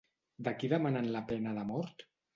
De 0.47 0.53
qui 0.63 0.71
demanen 0.71 1.11
la 1.17 1.21
pena 1.33 1.55
de 1.59 1.67
mort? 1.73 2.09